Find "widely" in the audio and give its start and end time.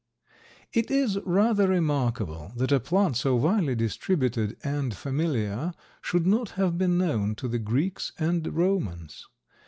3.35-3.75